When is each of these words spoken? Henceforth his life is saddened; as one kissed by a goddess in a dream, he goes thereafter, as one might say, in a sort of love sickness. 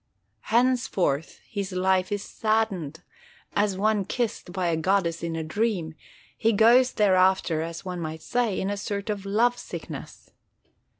Henceforth 0.49 1.39
his 1.47 1.73
life 1.73 2.11
is 2.11 2.23
saddened; 2.23 3.03
as 3.55 3.77
one 3.77 4.03
kissed 4.03 4.51
by 4.51 4.69
a 4.69 4.75
goddess 4.75 5.21
in 5.21 5.35
a 5.35 5.43
dream, 5.43 5.93
he 6.35 6.53
goes 6.53 6.93
thereafter, 6.93 7.61
as 7.61 7.85
one 7.85 7.99
might 8.01 8.23
say, 8.23 8.59
in 8.59 8.71
a 8.71 8.77
sort 8.77 9.11
of 9.11 9.27
love 9.27 9.59
sickness. 9.59 10.31